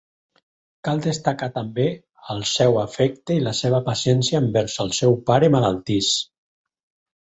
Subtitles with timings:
[0.87, 1.85] Cal destacar també
[2.35, 6.15] el seu afecte i la seva paciència envers el seu pare malaltís.